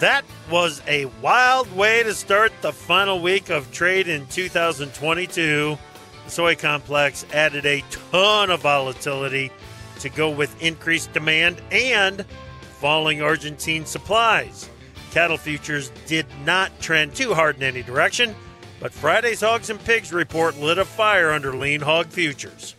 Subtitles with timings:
[0.00, 5.78] That was a wild way to start the final week of trade in 2022.
[6.24, 9.52] The soy complex added a ton of volatility
[10.00, 12.24] to go with increased demand and
[12.80, 14.68] falling Argentine supplies.
[15.12, 18.34] Cattle futures did not trend too hard in any direction,
[18.80, 22.74] but Friday's hogs and pigs report lit a fire under lean hog futures.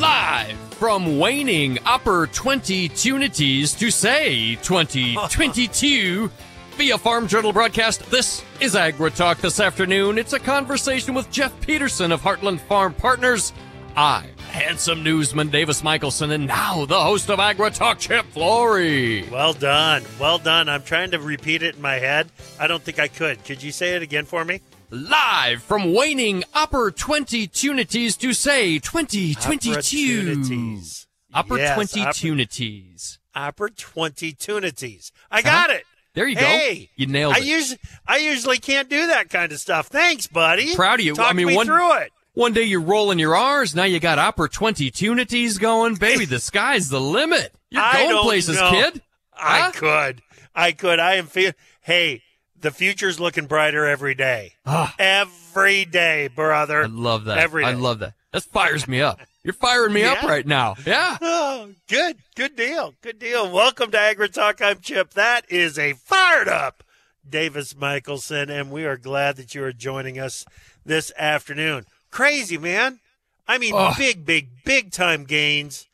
[0.00, 6.30] Live from waning upper 20 tunities to say 2022
[6.76, 8.02] via Farm Journal broadcast.
[8.10, 10.18] This is Agri Talk this afternoon.
[10.18, 13.54] It's a conversation with Jeff Peterson of Heartland Farm Partners.
[13.96, 19.26] I, handsome newsman Davis Michaelsen, and now the host of Agri Talk, Chip Flory.
[19.30, 20.04] Well done.
[20.20, 20.68] Well done.
[20.68, 22.28] I'm trying to repeat it in my head.
[22.60, 23.42] I don't think I could.
[23.46, 24.60] Could you say it again for me?
[24.94, 29.72] Live from waning upper 20 Tunities to say 2022.
[29.72, 31.06] Opportunities.
[31.32, 33.18] Upper Yes, 20 tunities.
[33.34, 35.10] Opportunities.
[35.32, 35.50] I uh-huh.
[35.50, 35.82] got it.
[36.14, 36.90] There you Hey, go.
[36.94, 37.44] You nailed I it.
[37.44, 39.88] usually I usually can't do that kind of stuff.
[39.88, 40.76] Thanks, buddy.
[40.76, 41.16] Proud of you.
[41.16, 42.12] Talk I mean, me one- through it.
[42.34, 45.94] One day you're rolling your R's, now you got opportunities going.
[45.96, 47.52] Baby, the sky's the limit.
[47.70, 48.70] You're I going places, know.
[48.70, 49.02] kid.
[49.36, 49.70] I Huh?
[49.72, 50.22] could.
[50.54, 50.98] I could.
[51.00, 51.54] I am feeling.
[51.80, 52.22] Hey,
[52.64, 54.54] the future's looking brighter every day.
[54.64, 54.94] Ah.
[54.98, 56.84] Every day, brother.
[56.84, 57.36] I love that.
[57.36, 58.14] Every I love that.
[58.32, 59.20] That fires me up.
[59.42, 60.74] You're firing me up right now.
[60.86, 61.18] Yeah.
[61.20, 62.16] Oh, good.
[62.34, 62.94] Good deal.
[63.02, 63.52] Good deal.
[63.52, 64.62] Welcome to Agri Talk.
[64.62, 65.10] I'm Chip.
[65.12, 66.82] That is a fired up
[67.28, 70.46] Davis Michelson, and we are glad that you are joining us
[70.86, 71.84] this afternoon.
[72.10, 72.98] Crazy, man.
[73.46, 73.92] I mean, Oh.
[73.98, 75.86] big, big, big time gains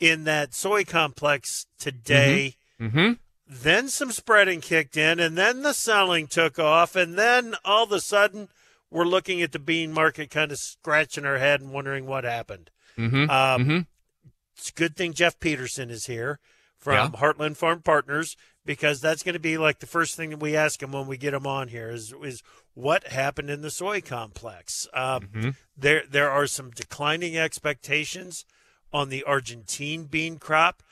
[0.00, 2.56] in that soy complex today.
[2.80, 3.12] Mm-hmm.
[3.48, 7.92] Then some spreading kicked in, and then the selling took off, and then all of
[7.92, 8.48] a sudden
[8.90, 12.70] we're looking at the bean market kind of scratching our head and wondering what happened.
[12.98, 13.30] Mm-hmm.
[13.30, 13.78] Um, mm-hmm.
[14.56, 16.40] it's a good thing Jeff Peterson is here
[16.76, 17.20] from Yeah.
[17.20, 20.82] Heartland Farm Partners because that's going to be like the first thing that we ask
[20.82, 22.42] him when we get him on here is is
[22.74, 24.88] what happened in the soy complex.
[24.92, 25.56] Um, Mhm.
[25.76, 28.44] There there are some declining expectations
[28.92, 30.82] on the Argentine bean crop.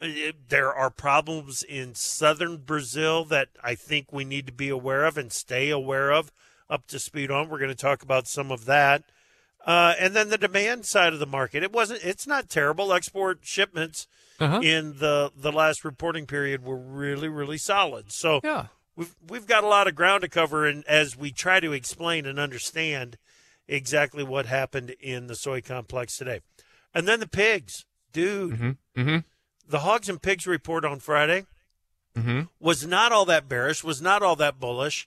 [0.00, 0.08] Uh,
[0.48, 5.16] There are problems in southern Brazil that I think we need to be aware of
[5.16, 6.30] and stay aware of,
[6.68, 7.48] up to speed on.
[7.48, 9.04] We're going to talk about some of that.
[9.64, 11.62] Uh, and then the demand side of the market.
[11.64, 12.04] It wasn't.
[12.04, 12.92] It's not terrible.
[12.92, 14.06] Export shipments
[14.38, 14.60] Uh-huh.
[14.62, 18.12] in the the last reporting period were really really solid.
[18.12, 18.66] So Yeah.
[18.94, 22.26] we've we've got a lot of ground to cover, and as we try to explain
[22.26, 23.16] and understand
[23.66, 26.42] exactly what happened in the soy complex today,
[26.94, 28.52] and then the pigs, dude.
[28.52, 29.00] Mm-hmm.
[29.00, 29.18] Mm-hmm.
[29.68, 31.46] The hogs and pigs report on Friday
[32.16, 32.42] Mm-hmm.
[32.58, 35.06] was not all that bearish, was not all that bullish,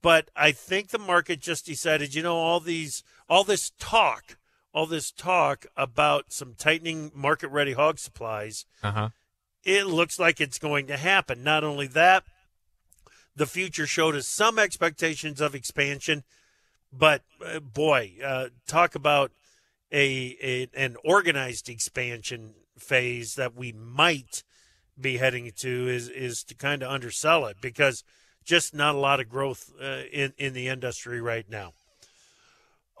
[0.00, 4.38] but I think the market just decided, you know, all these, all this talk,
[4.72, 9.10] all this talk about some tightening market ready hog supplies, Uh-huh.
[9.62, 11.44] it looks like it's going to happen.
[11.44, 12.24] Not only that,
[13.36, 16.24] the future showed us some expectations of expansion,
[16.90, 19.32] but uh, boy, uh, talk about
[19.92, 24.42] a, a an organized expansion phase that we might
[25.00, 28.04] be heading to is is to kind of undersell it because
[28.44, 31.72] just not a lot of growth uh, in in the industry right now.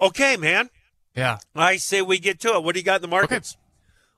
[0.00, 0.70] Okay, man.
[1.14, 1.38] Yeah.
[1.54, 2.64] I say we get to it.
[2.64, 3.56] What do you got in the markets?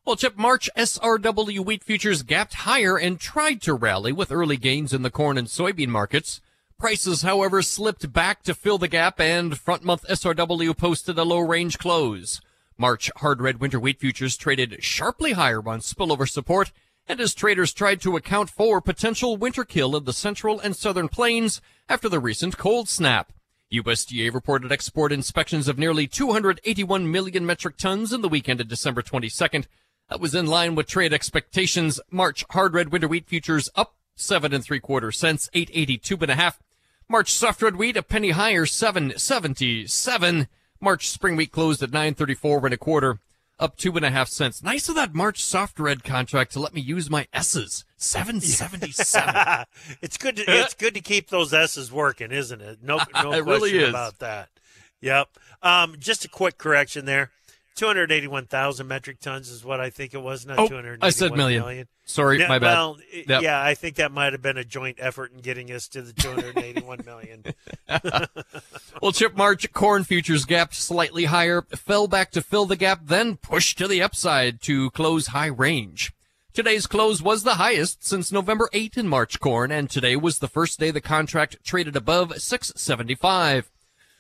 [0.07, 4.93] Well, Chip, March SRW wheat futures gapped higher and tried to rally with early gains
[4.93, 6.43] in the corn and soybean markets.
[6.79, 11.39] Prices, however, slipped back to fill the gap and front month SRW posted a low
[11.39, 12.43] range close.
[12.77, 16.73] March hard red winter wheat futures traded sharply higher on spillover support
[17.07, 21.09] and as traders tried to account for potential winter kill in the central and southern
[21.09, 23.33] plains after the recent cold snap.
[23.73, 29.03] USDA reported export inspections of nearly 281 million metric tons in the weekend of December
[29.03, 29.67] 22nd.
[30.09, 32.01] That was in line with trade expectations.
[32.11, 36.35] March hard red winter wheat futures up seven and three quarter cents, 882 and a
[36.35, 36.61] half.
[37.09, 40.49] March soft red wheat a penny higher, 777.
[40.85, 43.19] March spring wheat closed at 934 and a quarter,
[43.59, 44.63] up two and a half cents.
[44.63, 47.87] Nice of that March soft red contract to let me use my S's.
[47.97, 49.65] 777.
[50.03, 50.37] it's good.
[50.37, 52.79] To, it's good to keep those S's working, isn't it?
[52.83, 53.03] No, no
[53.33, 53.89] It question really is.
[53.89, 54.51] about that.
[55.01, 55.29] Yep.
[55.63, 57.31] Um, just a quick correction there.
[57.75, 61.63] 281,000 metric tons is what I think it was, not Oh, 281 I said million.
[61.63, 61.89] million.
[62.05, 62.75] Sorry, Yeah, my bad.
[62.75, 63.43] Well, Yep.
[63.43, 66.13] yeah, I think that might have been a joint effort in getting us to the
[66.13, 67.45] 281 million.
[69.03, 73.37] Well, Chip March corn futures gap slightly higher, fell back to fill the gap, then
[73.37, 76.13] pushed to the upside to close high range.
[76.55, 80.49] Today's close was the highest since November 8 in March corn, and today was the
[80.49, 83.71] first day the contract traded above 675.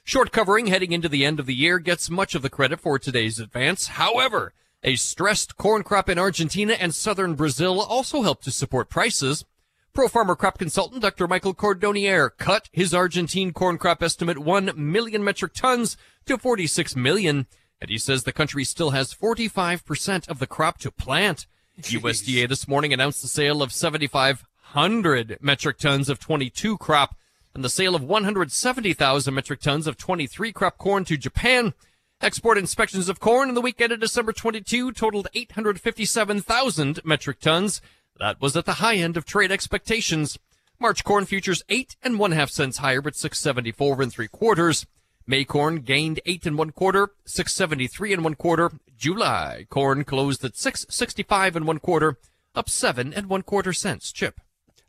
[0.06, 2.98] Short covering heading into the end of the year gets much of the credit for
[2.98, 3.86] today's advance.
[3.86, 4.52] However,
[4.82, 9.46] a stressed corn crop in Argentina and southern Brazil also helped to support prices.
[9.94, 11.26] Pro farmer crop consultant Dr.
[11.26, 15.96] Michael Cordonnier cut his Argentine corn crop estimate 1 million metric tons
[16.26, 17.46] to 46 million,
[17.80, 21.46] and he says the country still has 45% of the crop to plant.
[21.80, 27.16] USDA this morning announced the sale of 7,500 metric tons of 22 crop
[27.54, 31.72] and the sale of 170,000 metric tons of 23 crop corn to Japan.
[32.20, 37.80] Export inspections of corn in the week ended December 22 totaled 857,000 metric tons.
[38.18, 40.38] That was at the high end of trade expectations.
[40.80, 44.86] March corn futures eight and one half cents higher at 674 and three quarters.
[45.26, 48.72] May corn gained eight and one quarter, 673 and one quarter.
[48.96, 52.18] July corn closed at 665 and one quarter,
[52.54, 54.12] up seven and one quarter cents.
[54.12, 54.40] Chip.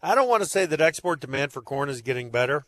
[0.06, 2.66] I don't want to say that export demand for corn is getting better,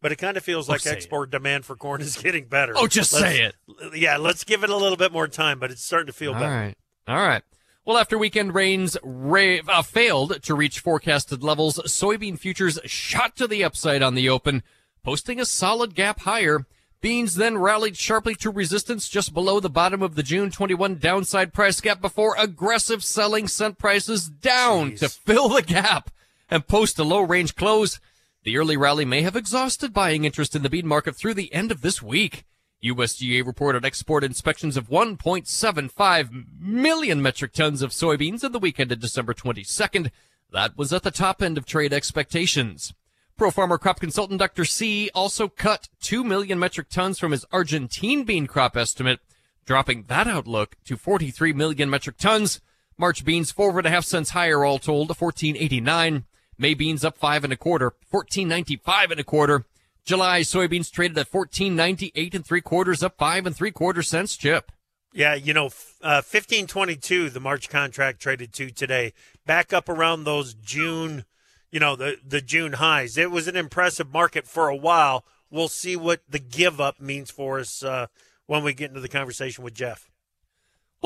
[0.00, 0.96] but it kind of feels like say it.
[0.96, 2.72] export demand for corn is getting better.
[2.76, 3.54] Oh, just Let's- say it.
[3.94, 6.40] Yeah, let's give it a little bit more time, but it's starting to feel All
[6.40, 6.54] better.
[6.54, 6.78] right.
[7.08, 7.42] All right.
[7.84, 13.46] Well, after weekend rains ra- uh, failed to reach forecasted levels, soybean futures shot to
[13.46, 14.62] the upside on the open,
[15.04, 16.66] posting a solid gap higher.
[17.00, 21.52] Beans then rallied sharply to resistance just below the bottom of the June 21 downside
[21.52, 24.98] price gap before aggressive selling sent prices down Jeez.
[25.00, 26.10] to fill the gap
[26.48, 28.00] and post a low range close.
[28.44, 31.72] The early rally may have exhausted buying interest in the bean market through the end
[31.72, 32.44] of this week.
[32.84, 39.00] USDA reported export inspections of 1.75 million metric tons of soybeans in the weekend of
[39.00, 40.10] December 22nd.
[40.52, 42.94] That was at the top end of trade expectations.
[43.36, 44.64] Pro farmer crop consultant Dr.
[44.64, 49.20] C also cut 2 million metric tons from his Argentine bean crop estimate,
[49.64, 52.60] dropping that outlook to 43 million metric tons.
[52.96, 56.24] March beans four and a half cents higher all told, to 1489.
[56.58, 59.64] May beans up five and a quarter, 1495 and a quarter.
[60.04, 64.70] July soybeans traded at 1498 and three quarters, up five and three quarter cents chip.
[65.12, 65.70] Yeah, you know,
[66.02, 67.30] uh, fifteen twenty two.
[67.30, 69.14] The March contract traded to today,
[69.46, 71.24] back up around those June,
[71.70, 73.16] you know, the the June highs.
[73.16, 75.24] It was an impressive market for a while.
[75.50, 78.08] We'll see what the give up means for us uh,
[78.44, 80.10] when we get into the conversation with Jeff.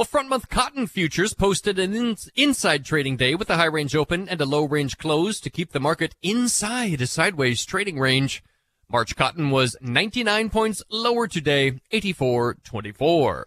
[0.01, 3.95] Well, front month cotton futures posted an in- inside trading day with a high range
[3.95, 8.43] open and a low range close to keep the market inside a sideways trading range.
[8.91, 13.45] March cotton was 99 points lower today, 84.24.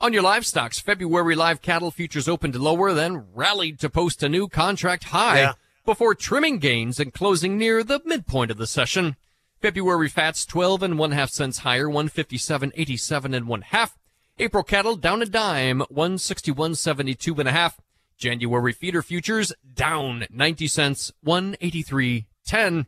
[0.00, 4.48] On your livestocks, February live cattle futures opened lower, then rallied to post a new
[4.48, 5.52] contract high Yeah.
[5.84, 9.14] before trimming gains and closing near the midpoint of the session.
[9.62, 13.96] February fats 12 and one half cents higher, 157.87 and one half.
[14.38, 17.80] April cattle down a dime, 161.72 and a half.
[18.18, 22.86] January feeder futures down 90 cents, 183.10.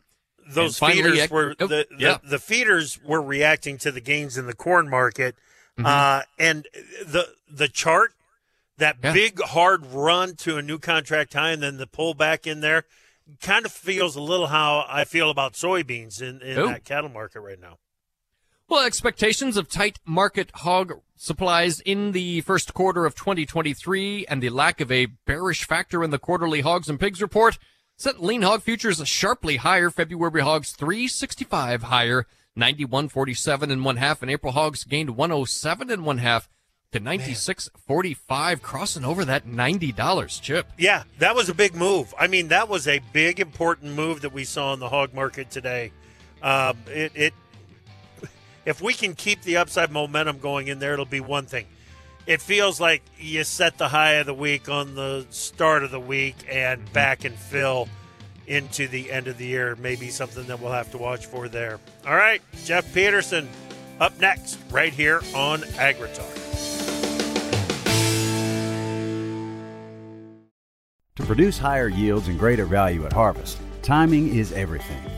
[0.51, 2.19] Those finally, feeders were oh, the, the yeah.
[2.25, 5.35] the feeders were reacting to the gains in the corn market,
[5.79, 5.87] Mm-hmm.
[5.87, 6.67] uh, and
[7.07, 8.13] the the chart
[8.79, 9.13] that Yeah.
[9.13, 12.85] big hard run to a new contract high and then the pullback in there
[13.43, 16.67] kind of feels a little how I feel about soybeans in, in Oh.
[16.69, 17.79] that cattle market right now.
[18.71, 24.51] Well, expectations of tight market hog supplies in the first quarter of 2023 and the
[24.51, 27.59] lack of a bearish factor in the quarterly hogs and pigs report
[27.97, 29.89] sent lean hog futures sharply higher.
[29.89, 32.27] February hogs 365 higher,
[32.59, 36.51] 91.47 and one half, and April hogs gained 107 and one half
[36.93, 40.67] to 96.45, crossing over that $90 chip.
[40.77, 42.13] Yeah, that was a big move.
[42.19, 45.51] I mean, that was a big important move that we saw in the hog market
[45.51, 45.91] today.
[46.43, 47.35] Um, it, it
[48.69, 51.65] if we can keep the upside momentum going in there, it'll be one thing.
[52.27, 55.99] It feels like you set the high of the week on the start of the
[55.99, 56.93] week and mm-hmm.
[56.93, 57.89] back and fill
[58.47, 59.75] into the end of the year.
[59.77, 61.81] Maybe something that we'll have to watch for there.
[62.07, 63.49] All right, Jeff Peterson
[64.01, 66.35] up next, right here on AgriTalk.
[71.17, 75.18] To produce higher yields and greater value at harvest, timing is everything.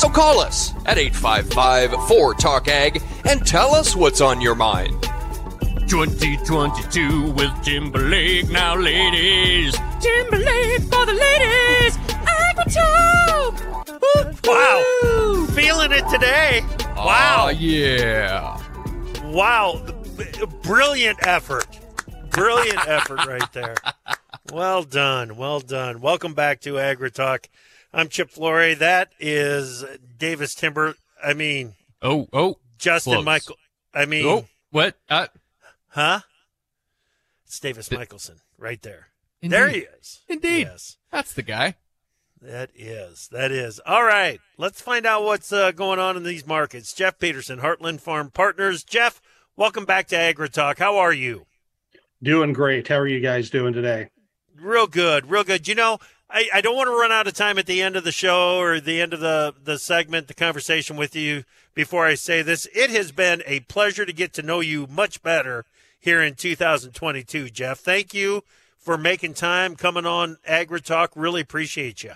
[0.00, 5.02] So call us at 855 4 Talk Ag and tell us what's on your mind.
[5.90, 9.76] 2022 with Timberlake now, ladies.
[10.00, 11.98] Timberlake for the ladies.
[12.24, 13.60] Agritalk.
[14.46, 15.46] Wow.
[15.54, 16.62] Feeling it today.
[16.96, 17.48] Wow.
[17.48, 18.58] Oh, yeah.
[19.24, 19.84] Wow.
[20.62, 21.66] Brilliant effort.
[22.30, 23.74] Brilliant effort right there.
[24.52, 25.36] Well done.
[25.36, 26.00] Well done.
[26.00, 27.48] Welcome back to Agri Talk.
[27.92, 28.74] I'm Chip Flory.
[28.74, 29.84] That is
[30.18, 30.94] Davis Timber.
[31.22, 32.58] I mean, Oh, oh.
[32.78, 33.24] Justin Close.
[33.24, 33.56] Michael.
[33.92, 34.96] I mean, Oh, what?
[35.08, 35.26] Uh,
[35.88, 36.20] huh?
[37.46, 39.08] It's Davis Michelson right there.
[39.42, 39.56] Indeed.
[39.56, 40.20] There he is.
[40.28, 40.60] Indeed.
[40.60, 40.96] Yes.
[41.10, 41.76] That's the guy.
[42.40, 43.28] That is.
[43.32, 43.80] That is.
[43.84, 44.38] All right.
[44.56, 46.92] Let's find out what's uh, going on in these markets.
[46.94, 48.82] Jeff Peterson, Heartland Farm Partners.
[48.84, 49.20] Jeff,
[49.56, 50.78] welcome back to Agri Talk.
[50.78, 51.46] How are you?
[52.22, 52.86] Doing great.
[52.88, 54.08] How are you guys doing today?
[54.58, 55.28] Real good.
[55.30, 55.66] Real good.
[55.68, 55.98] You know,
[56.32, 58.58] I, I don't want to run out of time at the end of the show
[58.58, 61.44] or the end of the, the segment, the conversation with you
[61.74, 62.68] before I say this.
[62.72, 65.64] It has been a pleasure to get to know you much better
[65.98, 67.80] here in 2022, Jeff.
[67.80, 68.42] Thank you
[68.78, 71.12] for making time, coming on Agri Talk.
[71.16, 72.12] Really appreciate you.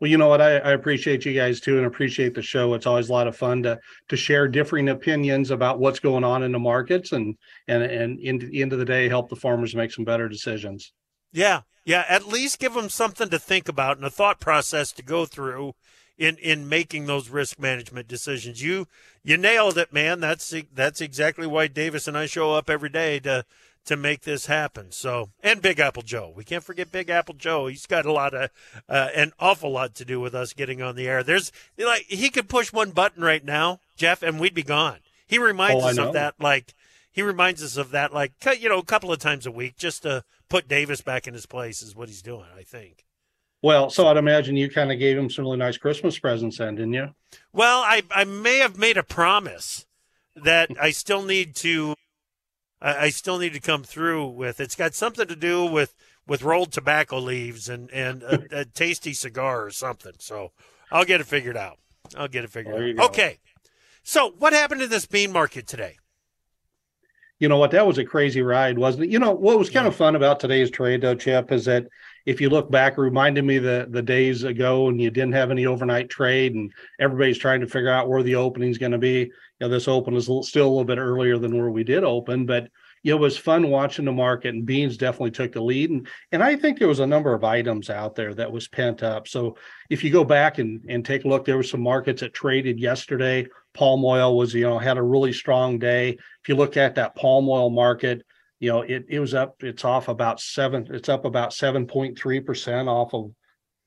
[0.00, 0.40] Well, you know what?
[0.40, 2.72] I, I appreciate you guys too, and appreciate the show.
[2.74, 6.44] It's always a lot of fun to to share differing opinions about what's going on
[6.44, 9.74] in the markets, and and and in the end of the day, help the farmers
[9.74, 10.92] make some better decisions.
[11.32, 12.04] Yeah, yeah.
[12.08, 15.74] At least give them something to think about and a thought process to go through
[16.18, 18.62] in in making those risk management decisions.
[18.62, 18.86] You
[19.22, 20.20] you nailed it, man.
[20.20, 23.44] That's that's exactly why Davis and I show up every day to
[23.86, 24.92] to make this happen.
[24.92, 27.68] So and Big Apple Joe, we can't forget Big Apple Joe.
[27.68, 28.50] He's got a lot of
[28.88, 31.22] uh, an awful lot to do with us getting on the air.
[31.22, 34.98] There's like he could push one button right now, Jeff, and we'd be gone.
[35.26, 36.74] He reminds Oh, us of that like
[37.18, 40.04] he reminds us of that like you know a couple of times a week just
[40.04, 42.46] to put Davis back in his place is what he's doing.
[42.56, 43.04] I think.
[43.60, 46.76] Well, so I'd imagine you kind of gave him some really nice Christmas presents, then,
[46.76, 47.08] didn't you?
[47.52, 49.84] Well, I I may have made a promise
[50.36, 51.96] that I still need to
[52.80, 54.60] I, I still need to come through with.
[54.60, 59.12] It's got something to do with with rolled tobacco leaves and and a, a tasty
[59.12, 60.12] cigar or something.
[60.20, 60.52] So
[60.92, 61.80] I'll get it figured out.
[62.16, 63.10] I'll get it figured There out.
[63.10, 63.38] Okay.
[64.04, 65.96] So what happened to this bean market today?
[67.38, 67.70] You know what?
[67.70, 69.10] That was a crazy ride wasn't it?
[69.10, 71.86] You know what was kind of fun about today's trade though chip is that
[72.26, 75.50] if you look back it reminded me the the days ago and you didn't have
[75.50, 79.18] any overnight trade and everybody's trying to figure out where the opening's going to be.
[79.18, 79.30] You
[79.60, 82.68] know this open is still a little bit earlier than where we did open but
[83.04, 85.90] it was fun watching the market and beans definitely took the lead.
[85.90, 89.02] And and I think there was a number of items out there that was pent
[89.02, 89.28] up.
[89.28, 89.56] So
[89.90, 92.78] if you go back and and take a look there were some markets that traded
[92.78, 93.46] yesterday.
[93.74, 97.14] Palm oil was you know had a really strong day if you look at that
[97.14, 98.24] palm oil market,
[98.58, 103.12] you know, it, it was up, it's off about seven, it's up about 7.3% off
[103.12, 103.32] of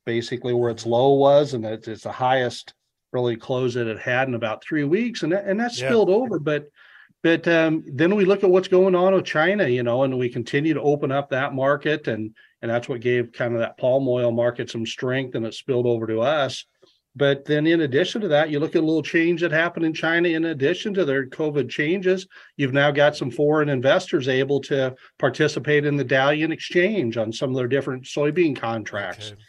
[0.05, 1.55] basically where its low was.
[1.55, 2.75] And it's, it's the highest
[3.13, 5.23] really close that it had in about three weeks.
[5.23, 5.87] And that, and that Yeah.
[5.87, 6.37] spilled over.
[6.37, 6.67] But,
[7.23, 10.29] but um, then we look at what's going on with China, you know, and we
[10.29, 12.07] continue to open up that market.
[12.07, 15.55] And, and that's what gave kind of that palm oil market some strength and it
[15.55, 16.63] spilled over to us.
[17.15, 19.93] But then, in addition to that, you look at a little change that happened in
[19.93, 20.29] China.
[20.29, 22.25] In addition to their COVID changes,
[22.55, 27.49] you've now got some foreign investors able to participate in the Dalian exchange on some
[27.49, 29.33] of their different soybean contracts.
[29.33, 29.41] Okay.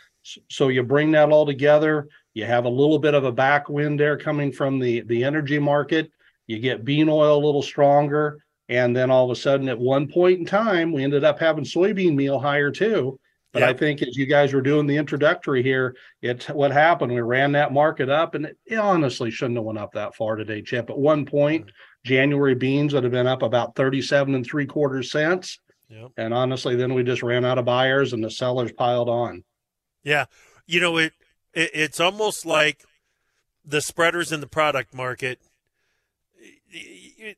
[0.51, 2.09] So you bring that all together.
[2.35, 6.11] You have a little bit of a backwind there coming from the the energy market.
[6.49, 10.09] You get bean oil a little stronger, and then all of a sudden, at one
[10.09, 13.21] point in time, we ended up having soybean meal higher too.
[13.53, 17.13] But I think as you guys were doing the introductory here, it's what happened.
[17.13, 20.63] We ran that market up, and it, honestly shouldn't have went up that far today,
[20.63, 20.89] Chip.
[20.89, 21.71] At one point,
[22.05, 26.13] January beans would have been up about thirty-seven and three quarters cents, Yep.
[26.17, 29.45] and honestly, then we just ran out of buyers, and the sellers piled on.
[30.03, 30.25] Yeah,
[30.67, 31.13] you know it,
[31.53, 31.71] it.
[31.75, 32.85] It's almost like
[33.65, 35.41] the spreaders in the product market.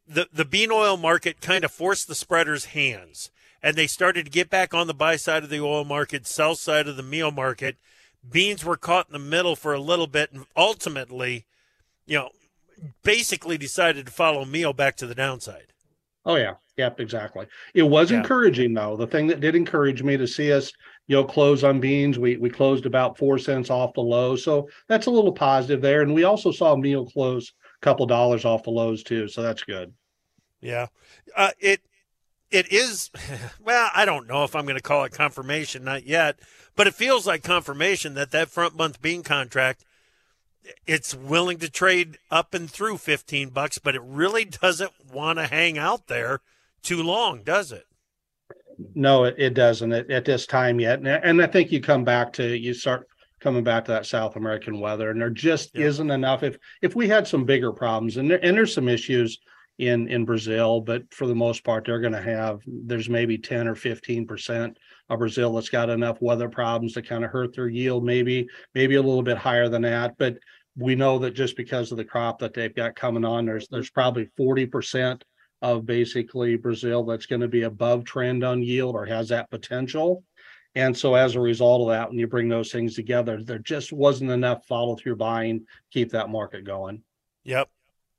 [0.07, 3.33] The the bean oil market kind of forced the spreaders' hands,
[3.65, 6.55] and they started to get back on the buy side of the oil market, sell
[6.55, 7.77] side of the meal market.
[8.31, 11.47] Beans were caught in the middle for a little bit, and ultimately,
[12.07, 12.29] you know,
[13.03, 15.73] basically decided to follow meal back to the downside.
[16.27, 17.47] Oh yeah, yep, exactly.
[17.73, 18.19] It was yeah.
[18.19, 18.99] encouraging though.
[18.99, 20.71] The thing that did encourage me to see us,
[21.07, 22.19] you know, close on beans.
[22.19, 26.03] We we closed about four cents off the low, so that's a little positive there.
[26.03, 29.65] And we also saw meal close a couple dollars off the lows too, so that's
[29.65, 29.95] good.
[30.61, 30.89] Yeah,
[31.35, 31.81] uh, it
[32.51, 33.11] it is.
[33.65, 36.39] Well, I don't know if I'm going to call it confirmation, not yet,
[36.77, 39.85] but it feels like confirmation that that front month bean contract
[40.87, 45.47] it's willing to trade up and through 15 bucks, but it really doesn't want to
[45.47, 46.41] hang out there
[46.83, 47.85] too long, does it?
[48.95, 50.99] No, it, it doesn't at, at this time yet.
[50.99, 53.07] And, and I think you come back to, you start
[53.41, 55.87] coming back to that South American weather, and there just yeah.
[55.87, 56.43] isn't enough.
[56.43, 59.39] If if we had some bigger problems, and there, and there's some issues
[59.79, 63.67] in in Brazil, but for the most part, they're going to have there's maybe 10
[63.67, 64.79] or 15 percent
[65.09, 68.95] of Brazil that's got enough weather problems to kind of hurt their yield, maybe maybe
[68.95, 70.17] a little bit higher than that.
[70.19, 70.39] But
[70.77, 73.91] we know that just because of the crop that they've got coming on, there's there's
[73.91, 75.23] probably 40%
[75.63, 80.23] of basically Brazil that's going to be above trend on yield or has that potential.
[80.77, 83.93] And so as a result of that, when you bring those things together, there just
[83.93, 87.03] wasn't enough follow through buying to keep that market going.
[87.45, 87.69] Yep.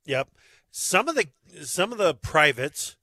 [0.05, 0.29] Yep.
[0.77, 1.27] Some of the
[1.63, 2.97] some of the privates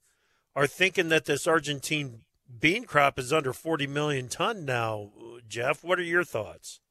[0.55, 2.19] are thinking that this Argentine
[2.59, 5.09] bean crop is under 40 million ton now.
[5.49, 6.81] Jeff, what are your thoughts?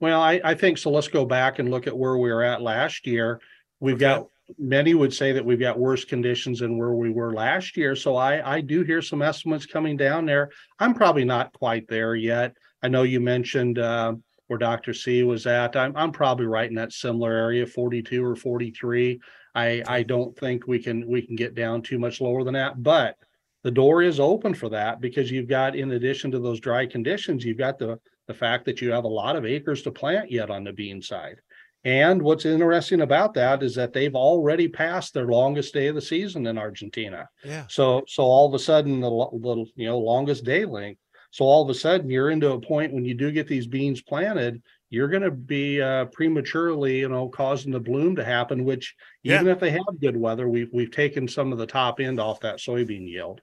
[0.00, 0.90] Well, I, I think so.
[0.90, 3.40] Let's go back and look at where we were at last year.
[3.78, 4.16] We've okay.
[4.16, 4.26] got
[4.58, 7.94] many would say that we've got worse conditions than where we were last year.
[7.94, 10.50] So I, I do hear some estimates coming down there.
[10.80, 12.52] I'm probably not quite there yet.
[12.82, 14.14] I know you mentioned uh,
[14.48, 14.92] where Dr.
[14.92, 15.76] C was at.
[15.76, 19.20] I'm, I'm probably right in that similar area, 42 or 43.
[19.56, 22.82] I, I don't think we can we can get down too much lower than that,
[22.82, 23.16] but
[23.64, 27.44] the door is open for that because you've got in addition to those dry conditions,
[27.44, 27.98] you've got the
[28.28, 31.00] the fact that you have a lot of acres to plant yet on the bean
[31.00, 31.40] side.
[31.84, 36.02] And what's interesting about that is that they've already passed their longest day of the
[36.02, 37.28] season in Argentina.
[37.42, 37.64] Yeah.
[37.70, 41.00] So so all of a sudden the, the you know longest day length.
[41.30, 44.02] So all of a sudden you're into a point when you do get these beans
[44.02, 44.62] planted,
[44.96, 48.64] you're going to be uh, prematurely you know causing the bloom to happen.
[48.64, 49.52] Which even yeah.
[49.52, 52.56] if they have good weather, we've we've taken some of the top end off that
[52.56, 53.42] soybean yield.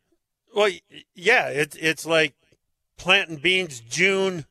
[0.55, 0.71] Well,
[1.13, 2.33] yeah, it's it's like
[2.97, 4.45] planting beans June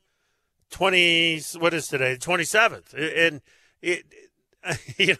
[0.71, 3.41] 20 what is today 27th and
[3.83, 4.05] it
[4.97, 5.15] you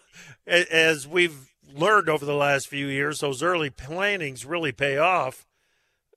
[0.48, 5.46] know, as we've learned over the last few years those early plantings really pay off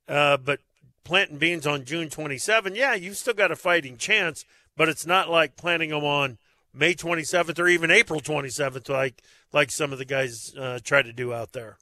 [0.08, 0.60] uh, but
[1.04, 5.30] planting beans on june 27 yeah you've still got a fighting chance but it's not
[5.30, 6.38] like planting them on
[6.72, 11.12] may 27th or even april 27th like like some of the guys uh, try to
[11.12, 11.78] do out there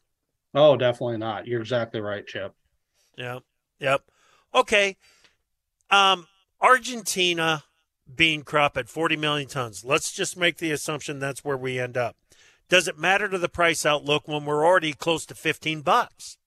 [0.55, 2.55] oh definitely not you're exactly right chip
[3.17, 3.39] yeah
[3.79, 4.03] yep
[4.55, 4.97] okay
[5.91, 6.27] um
[6.61, 7.65] Argentina
[8.13, 9.85] bean crop at 40 million tons.
[9.85, 12.17] Let's just make the assumption that's where we end up.
[12.69, 16.39] Does it matter to the price outlook when we're already close to 15 bucks?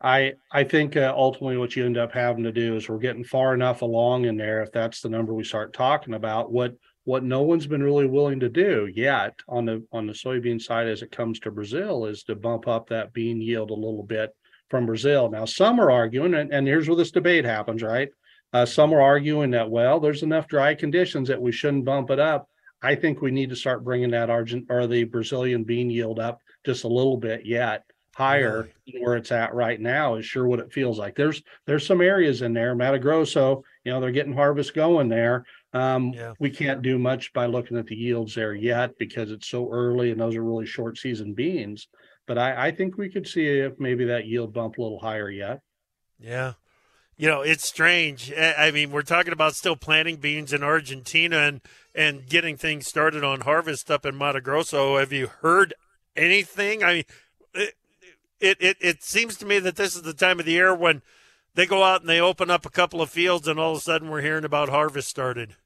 [0.00, 3.24] I I think uh, ultimately what you end up having to do is we're getting
[3.24, 7.22] far enough along in there if that's the number we start talking about what what
[7.22, 11.02] no one's been really willing to do yet on the on the soybean side as
[11.02, 14.34] it comes to Brazil is to bump up that bean yield a little bit
[14.68, 15.30] from Brazil.
[15.30, 18.10] Now some are arguing and, and here's where this debate happens, right?
[18.52, 22.20] Uh, some are arguing that, well, there's enough dry conditions that we shouldn't bump it
[22.20, 22.48] up.
[22.82, 26.40] I think we need to start bringing that Argent or the Brazilian bean yield up
[26.64, 27.84] just a little bit yet
[28.16, 29.00] higher yeah.
[29.00, 31.14] where it's at right now is sure what it feels like.
[31.14, 35.44] There's there's some areas in there, Mato Grosso, you know, they're getting harvest going there.
[35.74, 36.32] Um, yeah.
[36.40, 40.12] We can't do much by looking at the yields there yet because it's so early
[40.12, 41.88] and those are really short season beans.
[42.26, 45.30] But I, I think we could see if maybe that yield bump a little higher
[45.30, 45.60] yet.
[46.18, 46.54] Yeah,
[47.18, 48.32] you know, it's strange.
[48.34, 51.60] I mean, we're talking about still planting beans in Argentina and
[51.94, 54.96] and getting things started on harvest up in Mato Grosso.
[54.96, 55.74] Have you heard
[56.16, 56.82] anything?
[56.82, 57.04] I mean,
[58.40, 61.02] it, it it seems to me that this is the time of the year when
[61.54, 63.80] they go out and they open up a couple of fields, and all of a
[63.80, 65.56] sudden we're hearing about harvest started.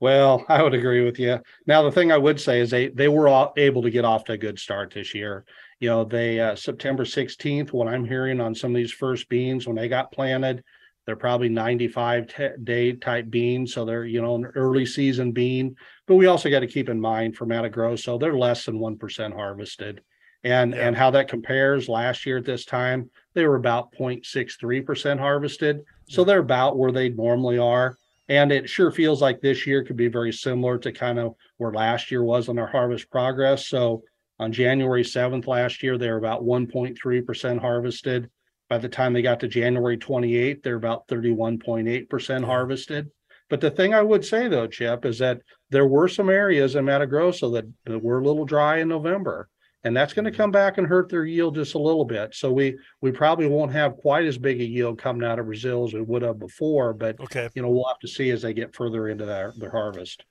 [0.00, 1.40] Well, I would agree with you.
[1.66, 4.32] Now, the thing I would say is they they were able to get off to
[4.32, 5.44] a good start this year
[5.82, 9.66] you know they uh, september 16th what i'm hearing on some of these first beans
[9.66, 10.62] when they got planted
[11.04, 15.74] they're probably 95 t- day type beans so they're you know an early season bean
[16.06, 19.32] but we also got to keep in mind for Mato Grosso they're less than 1%
[19.34, 20.02] harvested
[20.44, 20.86] and yeah.
[20.86, 26.24] and how that compares last year at this time they were about 0.63% harvested so
[26.24, 27.96] they're about where they normally are
[28.28, 31.72] and it sure feels like this year could be very similar to kind of where
[31.72, 34.02] last year was on our harvest progress so
[34.42, 38.28] on January 7th last year, they were about 1.3% harvested.
[38.68, 43.10] By the time they got to January 28th, they're about 31.8% harvested.
[43.48, 46.84] But the thing I would say though, Chip, is that there were some areas in
[46.84, 49.48] Mato Grosso that, that were a little dry in November
[49.84, 52.34] and that's going to come back and hurt their yield just a little bit.
[52.34, 55.84] So we we probably won't have quite as big a yield coming out of Brazil
[55.84, 56.92] as we would have before.
[56.92, 59.70] But okay, you know we'll have to see as they get further into their their
[59.70, 60.24] harvest.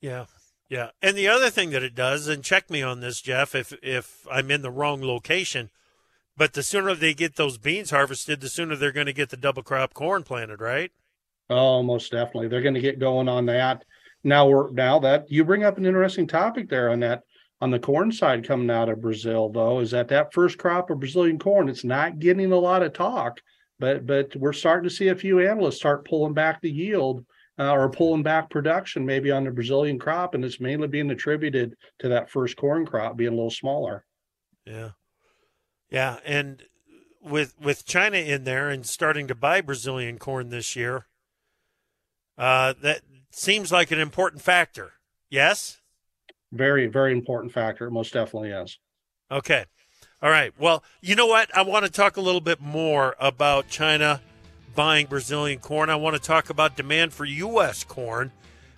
[0.00, 0.26] Yeah,
[0.68, 0.90] yeah.
[1.02, 4.26] And the other thing that it does, and check me on this, Jeff, if if
[4.30, 5.70] I'm in the wrong location,
[6.36, 9.36] but the sooner they get those beans harvested, the sooner they're going to get the
[9.36, 10.92] double crop corn planted, right?
[11.50, 12.48] Oh, most definitely.
[12.48, 13.84] They're going to get going on that.
[14.22, 17.24] Now we're now that you bring up an interesting topic there on that
[17.64, 21.00] on the corn side coming out of Brazil, though, is that that first crop of
[21.00, 23.40] Brazilian corn, it's not getting a lot of talk,
[23.78, 27.24] but but we're starting to see a few analysts start pulling back the yield
[27.58, 31.74] uh, or pulling back production maybe on the Brazilian crop, and it's mainly being attributed
[32.00, 34.04] to that first corn crop being a little smaller.
[34.66, 34.90] Yeah,
[35.88, 36.62] yeah, and
[37.22, 41.06] with with China in there and starting to buy Brazilian corn this year,
[42.36, 43.00] uh, that
[43.30, 44.92] seems like an important factor.
[45.30, 45.80] Yes
[46.54, 47.86] very very important factor.
[47.86, 48.78] It most definitely is.
[49.30, 49.64] Okay.
[50.22, 50.52] All right.
[50.58, 51.54] Well, you know what?
[51.54, 54.22] I want to talk a little bit more about China
[54.74, 55.90] buying Brazilian corn.
[55.90, 57.84] I want to talk about demand for U.S.
[57.84, 58.32] corn,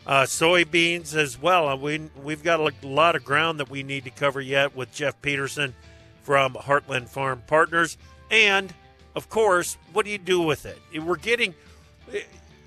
[0.06, 1.68] uh, soybeans as well.
[1.68, 4.92] Uh, we we've got a lot of ground that we need to cover yet with
[4.92, 5.74] Jeff Peterson
[6.22, 7.96] from Heartland Farm Partners,
[8.30, 8.74] and
[9.14, 10.78] of course, what do you do with it?
[11.00, 11.54] We're getting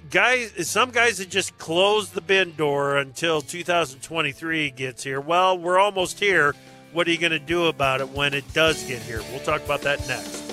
[0.09, 5.21] guys, some guys that just close the bin door until 2023 gets here.
[5.21, 6.55] Well, we're almost here.
[6.91, 9.21] What are you going to do about it when it does get here?
[9.31, 10.43] We'll talk about that next.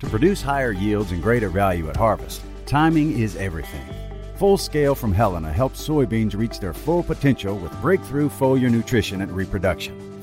[0.00, 3.84] To produce higher yields and greater value at harvest, timing is everything.
[4.36, 9.32] Full Scale from Helena helps soybeans reach their full potential with breakthrough foliar nutrition and
[9.32, 10.13] reproduction.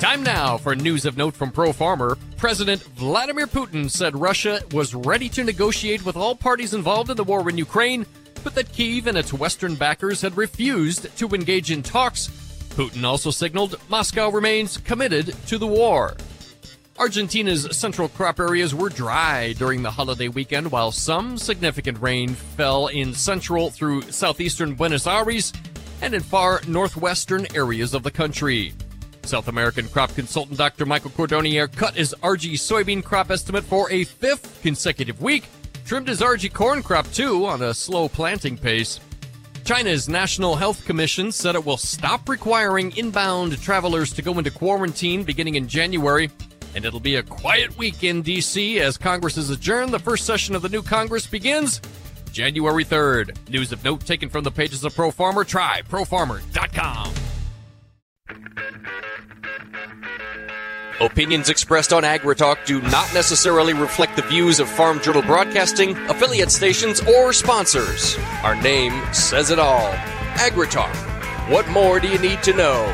[0.00, 2.18] Time now for news of note from Pro Farmer.
[2.36, 7.24] President Vladimir Putin said Russia was ready to negotiate with all parties involved in the
[7.24, 8.04] war in Ukraine,
[8.44, 12.28] but that Kiev and its Western backers had refused to engage in talks.
[12.74, 16.14] Putin also signaled Moscow remains committed to the war.
[16.98, 22.88] Argentina's central crop areas were dry during the holiday weekend, while some significant rain fell
[22.88, 25.54] in central through southeastern Buenos Aires
[26.02, 28.74] and in far northwestern areas of the country.
[29.26, 30.86] South American crop consultant Dr.
[30.86, 35.44] Michael Cordonnier cut his RG soybean crop estimate for a fifth consecutive week,
[35.84, 39.00] trimmed his RG corn crop too on a slow planting pace.
[39.64, 45.24] China's National Health Commission said it will stop requiring inbound travelers to go into quarantine
[45.24, 46.30] beginning in January,
[46.76, 48.78] and it'll be a quiet week in D.C.
[48.80, 49.92] as Congress is adjourned.
[49.92, 51.80] The first session of the new Congress begins
[52.30, 53.50] January 3rd.
[53.50, 55.42] News of note taken from the pages of Pro Farmer.
[55.42, 57.25] Try profarmer.com.
[60.98, 66.50] Opinions expressed on AgriTalk do not necessarily reflect the views of Farm Journal Broadcasting, affiliate
[66.50, 68.16] stations, or sponsors.
[68.42, 69.92] Our name says it all.
[70.36, 70.94] AgriTalk.
[71.50, 72.84] What more do you need to know?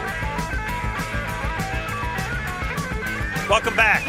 [3.49, 4.03] Welcome back.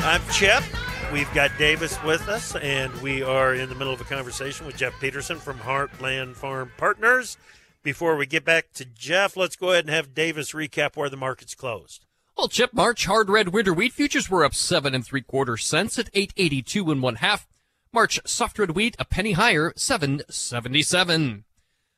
[0.00, 0.64] I'm Chip.
[1.12, 4.76] We've got Davis with us, and we are in the middle of a conversation with
[4.76, 7.36] Jeff Peterson from Heartland Farm Partners.
[7.82, 11.16] Before we get back to Jeff, let's go ahead and have Davis recap where the
[11.16, 12.06] market's closed.
[12.38, 15.98] Well, Chip, March hard red winter wheat futures were up seven and three quarters cents
[15.98, 17.48] at eight eighty two and one half.
[17.92, 21.44] March soft red wheat a penny higher, seven seventy seven.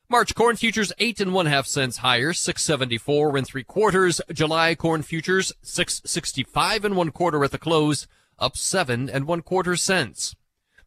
[0.09, 4.19] March corn futures eight and one half cents higher, six seventy four and three quarters.
[4.33, 8.07] July corn futures six sixty five and one quarter at the close,
[8.39, 10.35] up seven and one quarter cents.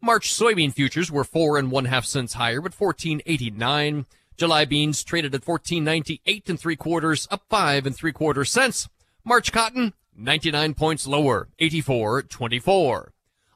[0.01, 4.07] March soybean futures were four and one half cents higher at fourteen eighty nine.
[4.39, 8.89] July beans traded at 14.98 and three quarters, up five and three quarters cents.
[9.25, 13.09] March cotton, 99 points lower, 84.24.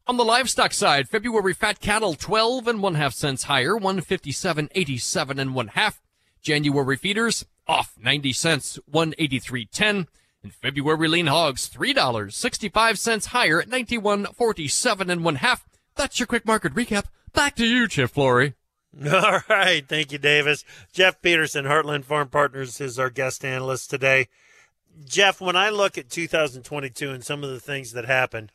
[0.08, 5.54] On the livestock side, February fat cattle 12 and one half cents higher, 157.87 and
[5.54, 6.02] one half.
[6.42, 10.08] January feeders off 90 cents, 183.10.
[10.42, 15.64] And February lean hogs $3, 65 cents higher at 91.47 and one half.
[15.94, 17.04] That's your quick market recap.
[17.32, 18.54] Back to you, Chip Flory.
[19.12, 19.86] All right.
[19.88, 20.64] Thank you, Davis.
[20.92, 24.28] Jeff Peterson, Heartland Farm Partners, is our guest analyst today.
[25.04, 28.52] Jeff, when I look at 2022 and some of the things that happened,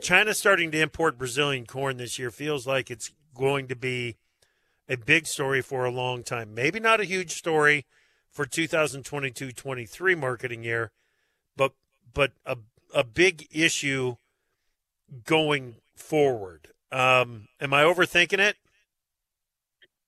[0.00, 4.16] China starting to import Brazilian corn this year feels like it's going to be
[4.88, 6.54] a big story for a long time.
[6.54, 7.86] Maybe not a huge story
[8.30, 10.92] for 2022-23 marketing year,
[11.56, 11.72] but
[12.12, 12.56] but a
[12.94, 14.16] a big issue
[15.24, 16.68] going forward.
[16.92, 18.56] Um, am I overthinking it?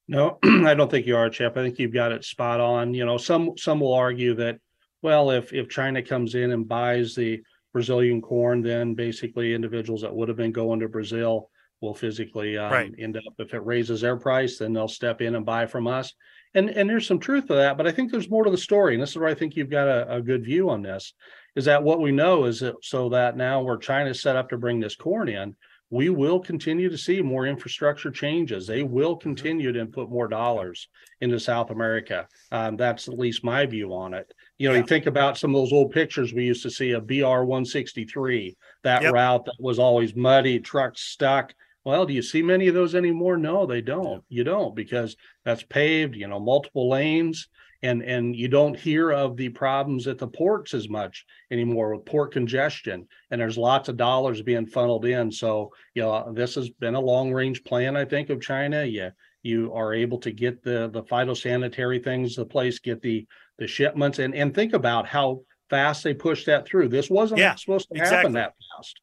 [0.09, 1.57] No, I don't think you are, Chip.
[1.57, 2.95] I think you've got it spot on.
[2.95, 4.59] You know, some some will argue that,
[5.01, 10.15] well, if if China comes in and buys the Brazilian corn, then basically individuals that
[10.15, 11.49] would have been going to Brazil
[11.81, 12.95] will physically um, right.
[12.99, 13.35] end up.
[13.39, 16.13] If it raises their price, then they'll step in and buy from us.
[16.55, 18.95] And and there's some truth to that, but I think there's more to the story.
[18.95, 21.15] And this is where I think you've got a, a good view on this.
[21.57, 24.59] Is that what we know is that so that now where China's set up to
[24.59, 25.57] bring this corn in,
[25.93, 28.67] we will continue to see more infrastructure changes.
[28.67, 29.29] They will mm-hmm.
[29.29, 30.89] continue to put more dollars
[31.21, 32.27] into South America.
[32.51, 34.33] Um, that's at least my view on it.
[34.57, 34.81] You know, yeah.
[34.81, 38.57] you think about some of those old pictures we used to see of BR 163,
[38.85, 39.13] that yep.
[39.13, 41.53] route that was always muddy, trucks stuck.
[41.85, 43.37] Well, do you see many of those anymore?
[43.37, 44.25] No, they don't.
[44.31, 47.49] You don't because that's paved, you know, multiple lanes
[47.83, 52.05] and and you don't hear of the problems at the ports as much anymore with
[52.05, 55.31] port congestion and there's lots of dollars being funneled in.
[55.31, 58.85] So you know this has been a long range plan i think of china.
[58.85, 59.11] Yeah
[59.45, 63.27] you are able to get the the phytosanitary things the place get the
[63.59, 65.43] the shipments and and think about how
[65.73, 66.87] fast they pushed that through.
[66.89, 68.17] This wasn't yeah, supposed to exactly.
[68.17, 69.01] happen that fast.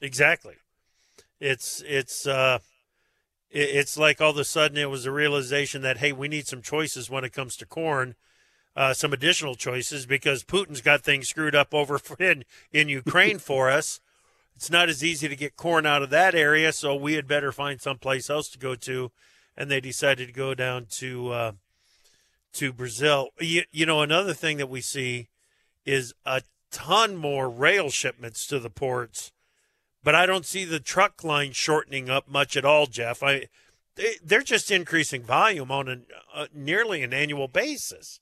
[0.00, 0.54] Exactly.
[1.40, 2.58] It's it's uh
[3.54, 6.60] it's like all of a sudden it was a realization that hey, we need some
[6.60, 8.16] choices when it comes to corn,
[8.76, 13.70] uh, some additional choices because Putin's got things screwed up over in in Ukraine for
[13.70, 14.00] us.
[14.56, 17.52] It's not as easy to get corn out of that area, so we had better
[17.52, 19.10] find someplace else to go to,
[19.56, 21.52] and they decided to go down to uh,
[22.54, 23.30] to Brazil.
[23.40, 25.28] You, you know, another thing that we see
[25.84, 29.32] is a ton more rail shipments to the ports
[30.04, 33.22] but I don't see the truck line shortening up much at all, Jeff.
[33.22, 33.48] I
[33.96, 35.92] they, are just increasing volume on a,
[36.36, 38.20] a, uh, nearly an annual basis.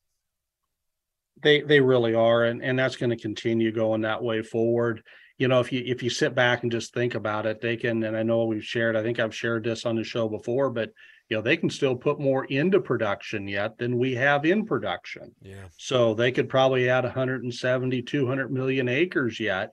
[1.42, 5.02] They they really are, and and that's going to continue going that way forward.
[5.38, 8.04] You know, if you if you sit back and just think about it, they can.
[8.04, 8.94] And I know we've shared.
[8.94, 10.90] I think I've shared this on the show before, but
[11.28, 15.34] you know they can still put more into production yet than we have in production.
[15.40, 15.64] Yeah.
[15.78, 19.72] So they could probably add 170, 200 million acres yet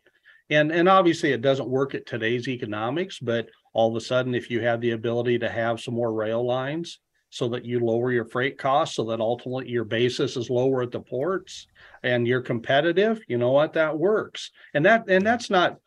[0.50, 4.50] and and obviously it doesn't work at today's economics but all of a sudden if
[4.50, 8.26] you have the ability to have some more rail lines so that you lower your
[8.26, 11.68] freight costs so that ultimately your basis is lower at the ports
[12.04, 13.74] and you're competitive you know what?
[13.74, 14.52] That works.
[14.74, 15.80] And that and that's not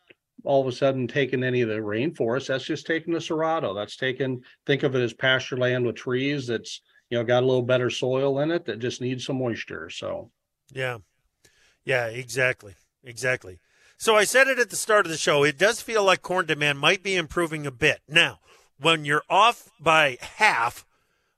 [0.44, 2.48] all of a sudden taking any of the rainforest.
[2.48, 3.74] That's just taking the cerrado.
[3.74, 7.46] That's taken think of it as pasture land with trees that's you know got a
[7.46, 10.30] little better soil in it that just needs some moisture so.
[10.72, 10.98] Yeah.
[11.84, 12.74] Yeah exactly.
[13.04, 13.58] Exactly
[14.02, 15.44] so I said it at the start of the show.
[15.44, 18.00] It does feel like corn demand might be improving a bit.
[18.08, 18.40] Now,
[18.76, 20.84] when you're off by half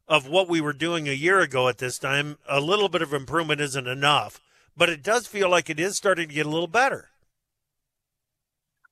[0.08, 3.12] of what we were doing a year ago at this time, a little bit of
[3.12, 4.40] improvement isn't enough.
[4.74, 7.10] But it does feel like it is starting to get a little better.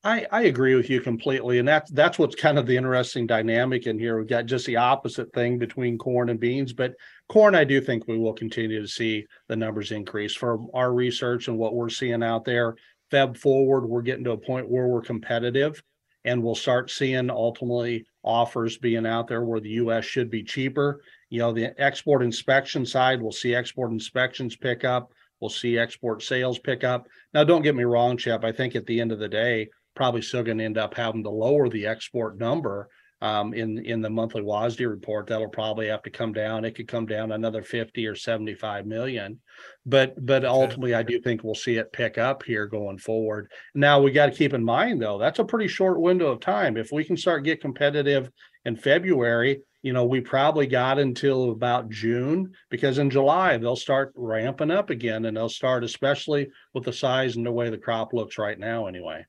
[0.04, 1.58] I, I agree with you completely.
[1.58, 4.18] And that's that's what's kind of the interesting dynamic in here.
[4.18, 6.72] We've got just the opposite thing between corn and beans.
[6.72, 6.94] But
[7.28, 11.48] corn, I do think we will continue to see the numbers increase from our research
[11.48, 12.74] and what we're seeing out there.
[13.12, 15.82] Feb forward, we're getting to a point where we're competitive
[16.24, 21.02] and we'll start seeing ultimately offers being out there where the US should be cheaper.
[21.28, 25.12] You know, the export inspection side, we'll see export inspections pick up.
[25.40, 27.08] We'll see export sales pick up.
[27.34, 28.44] Now, don't get me wrong, Chip.
[28.44, 31.24] I think at the end of the day, probably still going to end up having
[31.24, 32.88] to lower the export number
[33.22, 35.28] um, in in the monthly WASDE report.
[35.28, 36.64] That'll probably have to come down.
[36.64, 39.40] It could come down another 50 or 75 million.
[39.86, 43.50] But but ultimately, I do think we'll see it pick up here going forward.
[43.74, 46.76] Now we got to keep in mind though, that's a pretty short window of time.
[46.76, 48.28] If we can start get competitive
[48.64, 54.12] in February, you know, we probably got until about June because in July they'll start
[54.16, 58.12] ramping up again and they'll start, especially with the size and the way the crop
[58.12, 59.24] looks right now, anyway.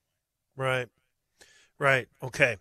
[0.56, 0.88] Right.
[1.78, 2.08] Right.
[2.24, 2.58] Okay.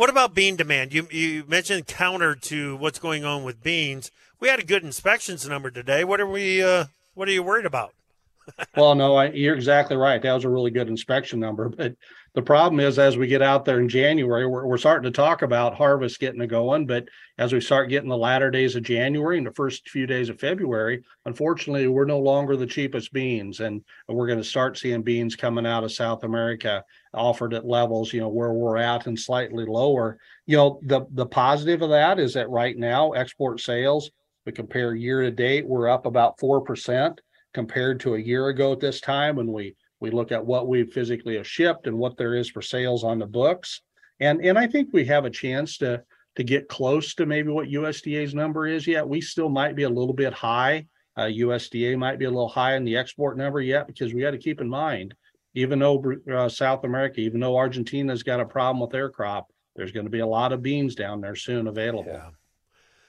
[0.00, 0.94] What about bean demand?
[0.94, 4.10] You you mentioned counter to what's going on with beans.
[4.40, 6.04] We had a good inspections number today.
[6.04, 6.62] What are we?
[6.62, 7.92] Uh, what are you worried about?
[8.78, 10.22] well, no, I, you're exactly right.
[10.22, 11.68] That was a really good inspection number.
[11.68, 11.96] But
[12.34, 15.42] the problem is, as we get out there in January, we're, we're starting to talk
[15.42, 16.86] about harvest getting going.
[16.86, 20.28] But as we start getting the latter days of January and the first few days
[20.28, 23.58] of February, unfortunately, we're no longer the cheapest beans.
[23.58, 28.12] And we're going to start seeing beans coming out of South America offered at levels,
[28.12, 30.18] you know, where we're at and slightly lower.
[30.46, 34.10] You know, the, the positive of that is that right now, export sales,
[34.46, 37.18] we compare year to date, we're up about 4%
[37.52, 40.84] compared to a year ago at this time when we we look at what we
[40.84, 43.82] physically have shipped and what there is for sales on the books.
[44.18, 46.02] And and I think we have a chance to
[46.36, 49.08] to get close to maybe what USDA's number is yet.
[49.08, 50.86] We still might be a little bit high.
[51.16, 54.30] Uh, USDA might be a little high in the export number yet because we got
[54.30, 55.14] to keep in mind,
[55.54, 59.92] even though uh, South America, even though Argentina's got a problem with their crop, there's
[59.92, 62.12] going to be a lot of beans down there soon available.
[62.12, 62.30] Yeah.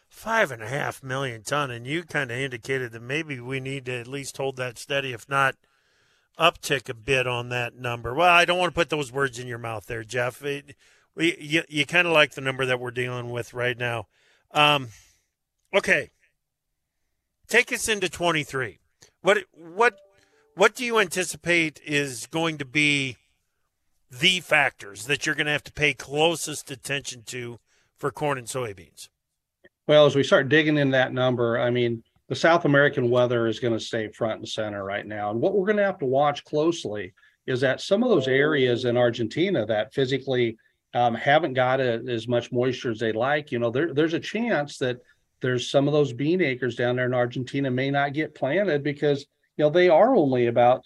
[0.10, 3.86] Five and a half million ton, and you kind of indicated that maybe we need
[3.86, 5.56] to at least hold that steady, if not–
[6.42, 8.16] uptick a bit on that number.
[8.16, 10.44] Well, I don't want to put those words in your mouth there, Jeff.
[10.44, 10.76] It,
[11.16, 14.08] we, you you kind of like the number that we're dealing with right now.
[14.52, 14.90] Um,
[15.74, 16.10] okay,
[17.48, 18.80] take us into twenty three.
[19.22, 19.96] What what
[20.56, 23.18] what do you anticipate is going to be
[24.10, 27.60] the factors that you're going to have to pay closest attention to
[27.98, 29.10] for corn and soybeans?
[29.88, 33.60] Well, as we start digging in that number, I mean, the South American weather is
[33.60, 35.32] going to stay front and center right now.
[35.32, 37.14] And what we're going to have to watch closely
[37.46, 40.56] is that some of those areas in Argentina that physically
[40.94, 44.20] um, haven't got a, as much moisture as they like, you know, there, there's a
[44.20, 45.02] chance that
[45.42, 49.26] there's some of those bean acres down there in Argentina may not get planted because,
[49.58, 50.86] you know, they are only about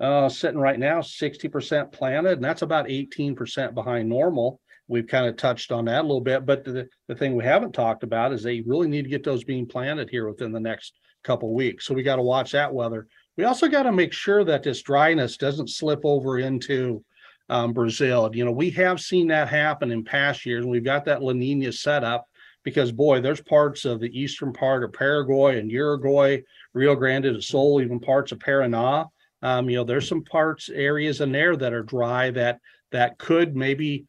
[0.00, 4.60] uh, sitting right now 60% planted, and that's about 18% behind normal.
[4.88, 7.72] We've kind of touched on that a little bit, but the, the thing we haven't
[7.72, 10.94] talked about is they really need to get those being planted here within the next
[11.24, 11.86] couple weeks.
[11.86, 13.06] So we got to watch that weather.
[13.36, 17.04] We also got to make sure that this dryness doesn't slip over into
[17.48, 18.30] um, Brazil.
[18.32, 20.64] You know, we have seen that happen in past years.
[20.64, 22.26] We've got that La Nina set up
[22.64, 26.40] because, boy, there's parts of the eastern part of Paraguay and Uruguay,
[26.72, 29.06] Rio Grande do Sul, even parts of Paraná.
[29.42, 32.58] Um, you know, there's some parts areas in there that are dry that
[32.90, 34.06] that could maybe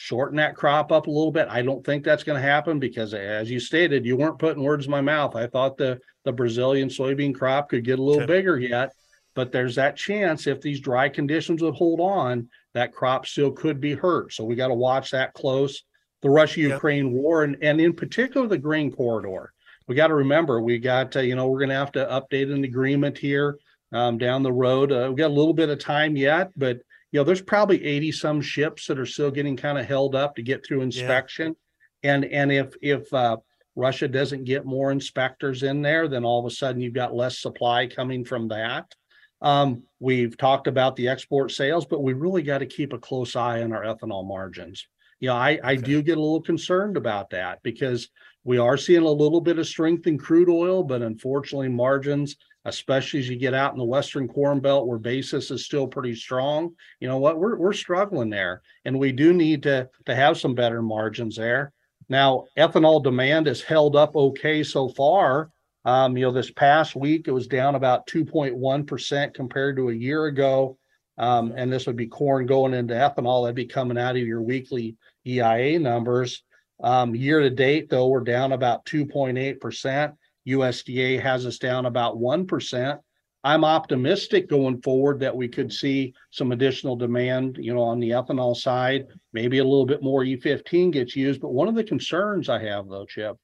[0.00, 1.48] shorten that crop up a little bit.
[1.50, 4.84] I don't think that's going to happen because, as you stated, you weren't putting words
[4.84, 5.34] in my mouth.
[5.34, 8.32] I thought the the Brazilian soybean crop could get a little okay.
[8.32, 8.92] bigger yet,
[9.34, 13.80] but there's that chance if these dry conditions would hold on, that crop still could
[13.80, 14.32] be hurt.
[14.32, 15.82] So we got to watch that close.
[16.22, 17.14] The Russia-Ukraine yep.
[17.14, 19.52] war, and and in particular the grain corridor.
[19.88, 22.52] We got to remember we got uh, you know we're going to have to update
[22.52, 23.58] an agreement here
[23.92, 24.92] um, down the road.
[24.92, 26.78] Uh, we got a little bit of time yet, but
[27.10, 30.36] you know, there's probably 80 some ships that are still getting kind of held up
[30.36, 31.56] to get through inspection.
[32.02, 32.14] Yeah.
[32.14, 33.38] And and if if uh,
[33.74, 37.38] Russia doesn't get more inspectors in there, then all of a sudden you've got less
[37.38, 38.94] supply coming from that.
[39.40, 43.36] Um, we've talked about the export sales, but we really got to keep a close
[43.36, 44.86] eye on our ethanol margins.
[45.20, 48.08] You know, I, I do get a little concerned about that because
[48.44, 53.20] we are seeing a little bit of strength in crude oil, but unfortunately, margins especially
[53.20, 56.74] as you get out in the Western Corn Belt where basis is still pretty strong.
[57.00, 57.38] You know what?
[57.38, 61.72] We're we're struggling there, and we do need to to have some better margins there.
[62.08, 65.50] Now, ethanol demand has held up okay so far.
[65.84, 69.94] Um, you know, this past week it was down about 2.1 percent compared to a
[69.94, 70.78] year ago.
[71.16, 73.44] Um, and this would be corn going into ethanol.
[73.44, 76.44] That'd be coming out of your weekly EIA numbers.
[76.80, 80.14] Um, year to date, though, we're down about 2.8 percent.
[80.48, 82.98] USDA has us down about 1%.
[83.44, 88.10] I'm optimistic going forward that we could see some additional demand, you know, on the
[88.10, 89.06] ethanol side.
[89.32, 91.40] Maybe a little bit more E15 gets used.
[91.40, 93.36] But one of the concerns I have, though, Chip,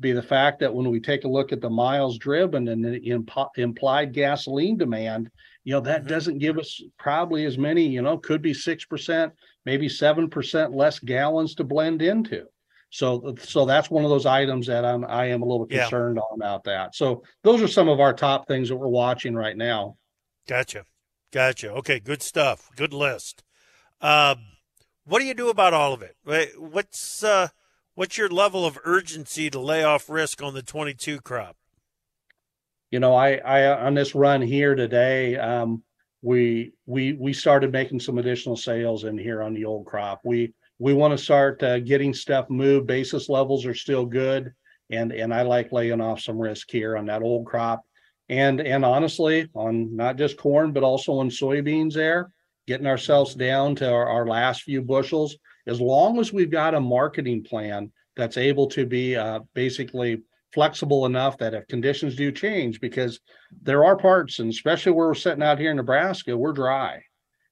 [0.00, 2.98] be the fact that when we take a look at the miles driven and the
[2.98, 5.30] imp- implied gasoline demand,
[5.64, 6.08] you know, that mm-hmm.
[6.08, 9.30] doesn't give us probably as many, you know, could be 6%,
[9.64, 12.46] maybe 7% less gallons to blend into.
[12.96, 16.22] So, so that's one of those items that I'm I am a little concerned yeah.
[16.22, 16.94] on about that.
[16.94, 19.98] So those are some of our top things that we're watching right now.
[20.48, 20.86] Gotcha,
[21.30, 21.72] gotcha.
[21.72, 22.70] Okay, good stuff.
[22.74, 23.44] Good list.
[24.00, 24.36] Uh,
[25.04, 26.16] what do you do about all of it?
[26.58, 27.48] What's uh,
[27.96, 31.56] what's your level of urgency to lay off risk on the 22 crop?
[32.90, 35.82] You know, I I on this run here today, um,
[36.22, 40.22] we we we started making some additional sales in here on the old crop.
[40.24, 42.86] We we want to start uh, getting stuff moved.
[42.86, 44.52] Basis levels are still good,
[44.90, 47.84] and and I like laying off some risk here on that old crop,
[48.28, 52.30] and and honestly, on not just corn but also on soybeans, there,
[52.66, 55.36] getting ourselves down to our, our last few bushels.
[55.66, 60.22] As long as we've got a marketing plan that's able to be uh, basically
[60.52, 63.20] flexible enough that if conditions do change, because
[63.62, 67.02] there are parts, and especially where we're sitting out here in Nebraska, we're dry.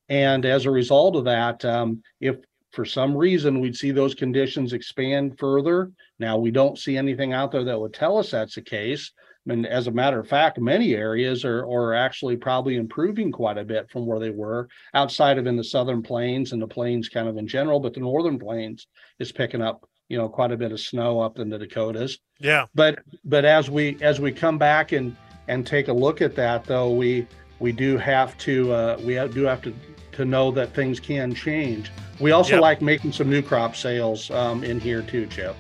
[0.09, 2.37] And as a result of that, um, if
[2.75, 7.53] for some reason we'd see those conditions expand further, now we don't see anything out
[7.53, 9.13] there that would tell us that's the case.
[9.47, 13.65] And as a matter of fact, many areas are, are actually probably improving quite a
[13.65, 17.29] bit from where they were outside of in the southern plains and the plains kind
[17.29, 18.87] of in general, but the northern plains
[19.19, 22.19] is picking up, you know, quite a bit of snow up in the Dakotas.
[22.41, 22.67] Yeah.
[22.75, 25.15] But but as we as we come back and
[25.47, 27.27] and take a look at that though, we
[27.61, 29.75] we do have to uh, we do have to
[30.13, 31.91] to know that things can change.
[32.21, 32.61] We also Yep.
[32.63, 35.57] like making some new crop sales um, in here too, Chip.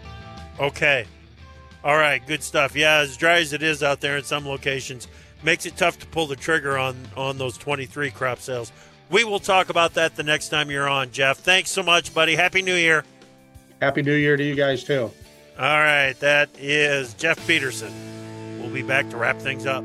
[0.60, 1.04] Okay.
[1.82, 2.74] All right, good stuff.
[2.74, 5.06] Yeah, as dry as it is out there in some locations,
[5.42, 8.72] makes it tough to pull the trigger on on those 23 crop sales.
[9.10, 11.38] We will talk about that the next time you're on, Jeff.
[11.38, 12.34] Thanks so much, buddy.
[12.36, 13.04] Happy New Year.
[13.82, 15.10] Happy New Year to you guys too.
[15.58, 17.92] All right, that is Jeff Peterson.
[18.60, 19.84] We'll be back to wrap things up.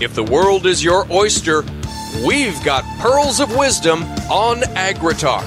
[0.00, 1.62] If the world is your oyster,
[2.26, 5.44] we've got pearls of wisdom on AgriTalk.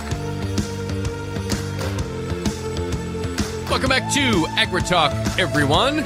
[3.70, 5.98] Welcome back to AgriTalk, everyone.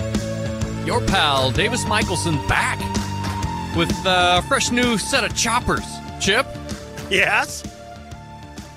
[0.86, 2.80] Your pal Davis Michaelsen back
[3.76, 5.84] with a fresh new set of choppers.
[6.20, 6.48] Chip,
[7.10, 7.64] Yes.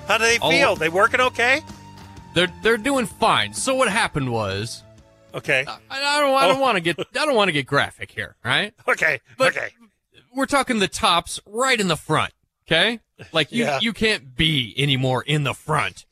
[0.07, 0.49] How do they Oh.
[0.49, 0.75] feel?
[0.75, 1.61] They working okay?
[2.33, 3.53] they're they're doing fine.
[3.53, 4.83] So what happened was,
[5.33, 5.65] Okay.
[5.67, 6.61] I, I don't I don't Oh.
[6.61, 8.73] want to get I don't want to get graphic here, right?
[8.87, 9.19] Okay.
[9.37, 9.69] But- okay.
[10.33, 12.31] We're talking the tops right in the front,
[12.65, 13.01] okay?
[13.33, 13.79] Like you Yeah.
[13.81, 16.05] you can't be any more in the front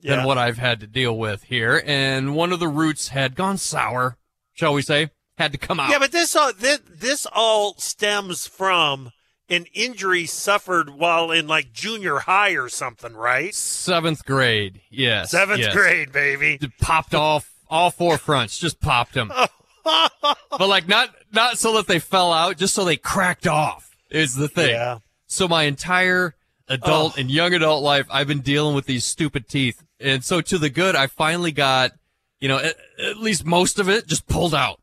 [0.00, 0.16] Yeah.
[0.16, 1.80] than what I've had to deal with here.
[1.86, 4.16] And one of the roots had gone sour,
[4.52, 5.10] shall we say?
[5.38, 5.90] Had to come out.
[5.90, 9.12] Yeah, but this all this, this all stems from
[9.48, 13.54] an injury suffered while in like junior high or something, right?
[13.54, 15.72] seventh grade, yes, Seventh yes.
[15.74, 16.58] grade, baby.
[16.80, 19.32] popped off all four fronts, just popped them.
[19.84, 23.96] but like not not so that they fell out, just so they cracked off.
[24.10, 24.70] Is the thing.
[24.70, 24.98] Yeah.
[25.26, 26.34] So my entire
[26.68, 27.20] adult Oh.
[27.20, 30.68] and young adult life, I've been dealing with these stupid teeth, and so to the
[30.68, 31.92] good, I finally got,
[32.38, 34.80] you know, at, at least most of it just pulled out.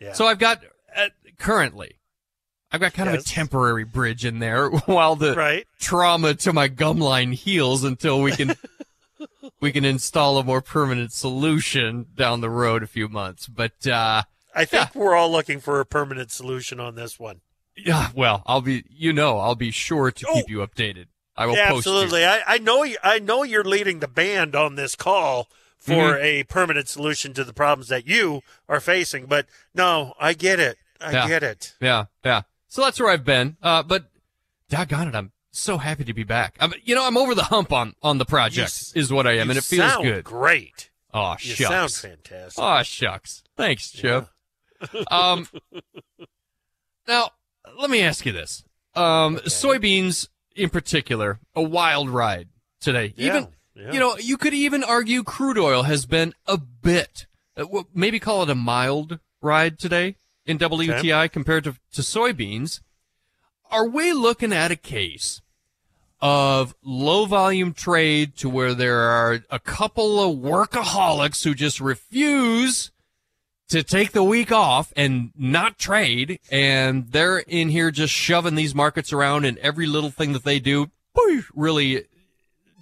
[0.00, 0.14] Yeah.
[0.14, 0.62] So I've got
[0.96, 1.08] uh,
[1.38, 1.96] currently,
[2.72, 5.66] I've got kind of a temporary bridge in there while the right.
[5.78, 8.54] trauma to my gum line heals until we can
[9.60, 13.46] we can install a more permanent solution down the road a few months.
[13.46, 14.22] But uh
[14.54, 17.40] I think we're all looking for a permanent solution on this one.
[17.76, 20.50] yeah, well, I'll be you know, I'll be sure to keep Oh.
[20.50, 21.06] you updated.
[21.36, 22.24] I will Yeah, absolutely.
[22.24, 25.48] I, I know you, I know you're leading the band on this call
[25.78, 26.22] for Mm-hmm.
[26.24, 29.26] a permanent solution to the problems that you are facing.
[29.26, 30.76] But no, I get it.
[31.00, 31.28] I Yeah.
[31.28, 31.74] get it.
[31.80, 32.42] Yeah, yeah.
[32.68, 33.56] So that's where I've been.
[33.62, 34.10] Uh but
[34.68, 36.56] doggone it, I'm so happy to be back.
[36.60, 39.32] I'm, you know, I'm over the hump on on the project s- is what I
[39.38, 40.24] am, and it feels good.
[40.24, 40.90] Great.
[41.12, 41.60] Oh shucks.
[41.60, 42.62] You sound fantastic.
[42.62, 43.42] Oh shucks.
[43.56, 44.28] Thanks, Chip.
[45.10, 45.46] um,
[47.08, 47.30] now
[47.78, 52.48] let me ask you this: um, soybeans, in particular, a wild ride
[52.80, 53.12] today.
[53.16, 53.92] Yeah, Even yeah.
[53.92, 57.26] you know, you could even argue crude oil has been a bit,
[57.56, 62.80] uh, maybe call it a mild ride today in WTI compared to, to soybeans.
[63.70, 65.42] Are we looking at a case
[66.20, 72.90] of low volume trade to where there are a couple of workaholics who just refuse
[73.68, 78.74] to take the week off and not trade and they're in here just shoving these
[78.74, 80.90] markets around and every little thing that they do
[81.54, 82.04] really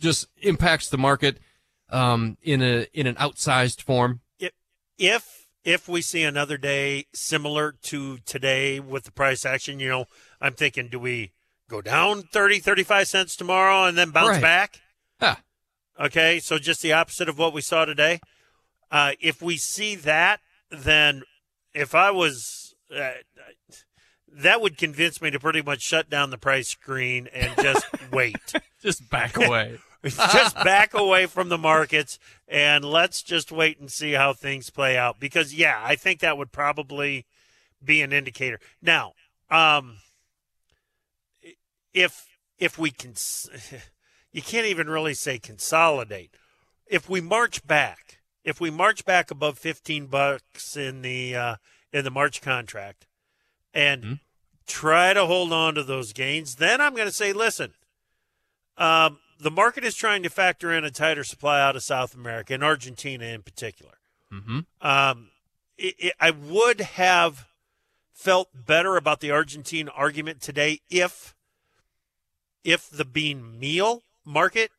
[0.00, 1.38] just impacts the market
[1.90, 4.20] um, in a in an outsized form.
[4.38, 4.52] if
[4.98, 5.37] if
[5.88, 10.06] we see another day similar to today with the price action, you know,
[10.40, 11.32] I'm thinking, do we
[11.68, 14.42] go down 30, 35 cents tomorrow and then bounce Right.
[14.42, 14.80] back?
[15.20, 15.36] Yeah.
[16.00, 18.20] Okay, so just the opposite of what we saw today.
[18.90, 20.40] Uh, if we see that,
[20.70, 21.22] then
[21.74, 23.12] if I was, uh,
[24.32, 28.36] that would convince me to pretty much shut down the price screen and just wait.
[28.80, 29.78] Just back away.
[30.32, 34.96] just back away from the markets and let's just wait and see how things play
[34.96, 35.18] out.
[35.20, 37.26] Because yeah, I think that would probably
[37.84, 38.60] be an indicator.
[38.82, 39.12] Now,
[39.50, 39.98] um,
[41.94, 42.26] if
[42.58, 43.14] if we can,
[44.32, 46.34] you can't even really say consolidate.
[46.86, 51.56] If we march back, if we march back above fifteen bucks in the uh,
[51.92, 53.06] in the March contract,
[53.72, 54.20] and Mhm.
[54.66, 57.74] try to hold on to those gains, then I'm going to say, listen,
[58.76, 62.54] um, the market is trying to factor in a tighter supply out of South America
[62.54, 63.94] and Argentina in particular.
[64.32, 64.60] Mm-hmm.
[64.86, 65.30] Um,
[65.76, 67.46] it, it, I would have
[68.12, 71.34] felt better about the Argentine argument today if
[72.64, 74.70] if the bean meal market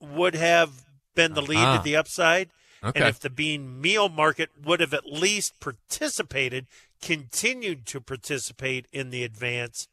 [0.00, 1.78] would have been the lead Uh-huh.
[1.78, 2.50] to the upside,
[2.82, 3.00] Okay.
[3.00, 6.66] and if the bean meal market would have at least participated,
[7.02, 9.88] continued to participate in the advance,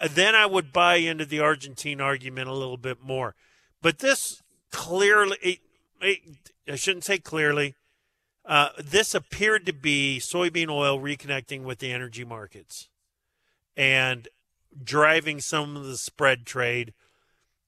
[0.00, 3.34] then I would buy into the Argentine argument a little bit more.
[3.82, 5.58] But this clearly, it,
[6.00, 6.20] it,
[6.68, 7.74] I shouldn't say clearly,
[8.44, 12.88] uh, this appeared to be soybean oil reconnecting with the energy markets
[13.76, 14.28] and
[14.82, 16.94] driving some of the spread trade,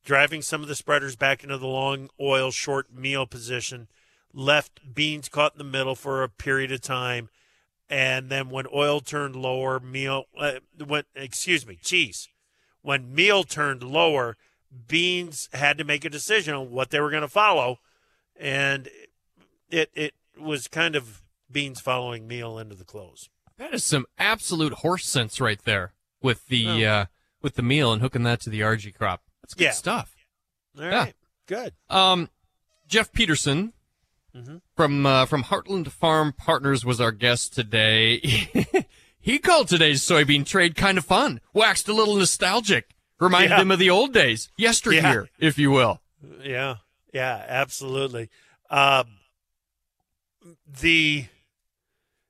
[0.04, 3.88] driving some of the spreaders back into the long oil short meal position,
[4.32, 7.28] left beans caught in the middle for a period of time.
[7.90, 12.28] And then when oil turned lower, meal, uh, when, excuse me, cheese,
[12.82, 14.36] when meal turned lower,
[14.86, 17.80] beans had to make a decision on what they were going to follow.
[18.38, 18.88] And
[19.70, 21.20] it, it was kind of
[21.50, 23.28] beans following meal into the close.
[23.58, 26.82] That is some absolute horse sense right there with the Oh.
[26.88, 27.06] uh,
[27.42, 29.22] with the meal and hooking that to the Argie crop.
[29.42, 29.70] That's good Yeah.
[29.72, 30.14] stuff.
[30.78, 30.90] All Yeah.
[30.96, 31.14] right.
[31.46, 31.74] Good.
[31.88, 32.30] Um,
[32.86, 33.72] Jeff Peterson
[34.34, 34.60] Mhm.
[34.76, 38.18] from uh, from Heartland Farm Partners was our guest today.
[39.20, 43.60] he called today's soybean trade kind of fun, waxed a little nostalgic, reminded Yeah.
[43.62, 46.00] him of the old days, yesteryear, if you will.
[46.42, 46.76] Yeah,
[47.12, 48.28] yeah, absolutely.
[48.70, 49.18] Um,
[50.66, 51.26] the,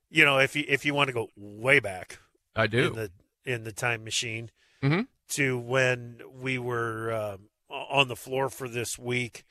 [0.08, 2.18] you know, if you if you want to go way back
[2.56, 2.90] I in do.
[2.90, 3.10] the
[3.44, 4.50] in the time machine
[4.82, 5.06] Mhm.
[5.30, 9.44] to when we were um, on the floor for this week,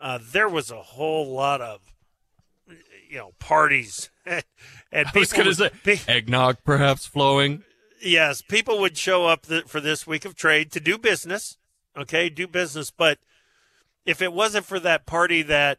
[0.00, 1.80] uh, there was a whole lot of
[3.08, 4.42] you know parties and
[4.92, 5.70] I was people going to say
[6.06, 7.64] pe- eggnog perhaps flowing.
[8.02, 11.56] yes, people would show up th- for this week of trade to do business.
[11.96, 12.90] Okay, do business.
[12.90, 13.18] But
[14.06, 15.78] if it wasn't for that party that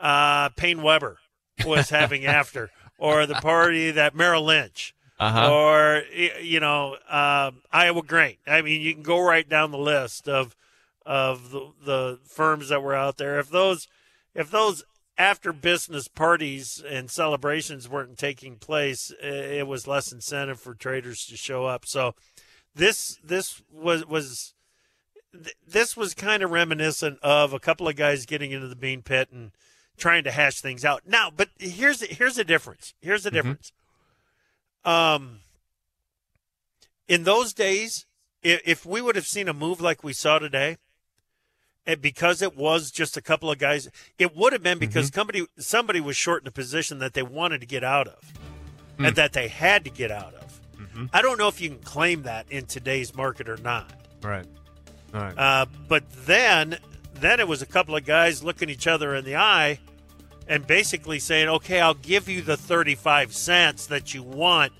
[0.00, 1.16] uh, PaineWebber
[1.64, 5.52] was having after, or the party that Merrill Lynch, Uh huh.
[5.54, 6.02] or
[6.42, 10.56] you know um, Iowa Grain, I mean, you can go right down the list of
[11.04, 13.38] of the, the firms that were out there.
[13.38, 13.88] If those
[14.34, 14.84] if those
[15.18, 21.36] after business parties and celebrations weren't taking place, it was less incentive for traders to
[21.36, 21.86] show up.
[21.86, 22.14] So
[22.74, 24.54] this this was was
[25.66, 29.28] this was kind of reminiscent of a couple of guys getting into the bean pit
[29.32, 29.52] and
[29.96, 31.02] trying to hash things out.
[31.06, 32.94] Now, but here's here's the difference.
[33.00, 33.72] Here's the difference.
[34.84, 35.40] Um,
[37.06, 38.06] in those days,
[38.42, 40.78] if, if we would have seen a move like we saw today,
[41.86, 45.46] and because it was just a couple of guys, it would have been because somebody
[45.58, 48.32] somebody was short in a position that they wanted to get out of,
[48.98, 50.60] and that they had to get out of.
[51.12, 53.92] I don't know if you can claim that in today's market or not.
[54.22, 54.44] Right.
[55.14, 55.38] All right.
[55.38, 56.78] Uh, but then,
[57.14, 59.78] then it was a couple of guys looking each other in the eye,
[60.48, 64.72] and basically saying, "Okay, I'll give you the thirty-five cents that you want,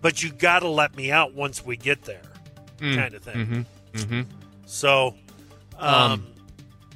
[0.00, 2.22] but you got to let me out once we get there,"
[2.80, 3.36] kind of thing.
[3.36, 3.98] Mm-hmm.
[3.98, 4.20] Mm-hmm.
[4.66, 5.14] So,
[5.78, 6.26] um, Um,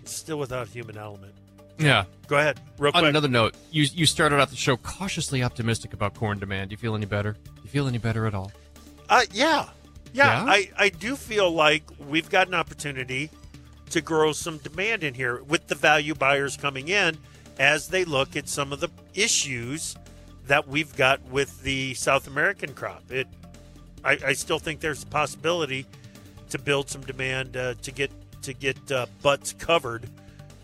[0.05, 1.34] still without human element.
[1.78, 2.05] Yeah.
[2.26, 6.14] Go ahead, real On another note, you you started out the show cautiously optimistic about
[6.14, 6.70] corn demand.
[6.70, 7.32] Do you feel any better?
[7.32, 8.53] Do you feel any better at all?
[9.09, 9.68] Uh, yeah.
[10.12, 10.50] yeah, Yeah?
[10.50, 13.30] I, I do feel like we've got an opportunity
[13.90, 17.18] to grow some demand in here with the value buyers coming in
[17.59, 19.96] as they look at some of the issues
[20.46, 23.03] that we've got with the South American crop.
[23.11, 23.28] It,
[24.03, 25.86] I, I still think there's a possibility
[26.50, 28.11] to build some demand uh, to get
[28.43, 30.09] to get uh, butts covered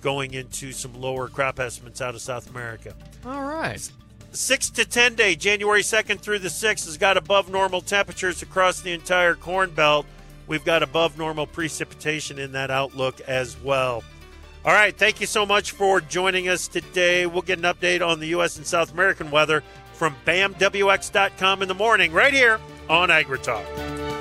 [0.01, 2.95] going into some lower crop estimates out of South America.
[3.25, 3.91] All right.
[4.33, 8.81] Six to 10 day, January 2nd through the 6th, has got above normal temperatures across
[8.81, 10.07] the entire Corn Belt.
[10.47, 14.03] We've got above normal precipitation in that outlook as well.
[14.65, 17.27] All right, thank you so much for joining us today.
[17.27, 18.57] We'll get an update on the U.S.
[18.57, 19.63] and South American weather
[19.95, 24.18] from BAMWX.com in the morning, right here on AgriTalk.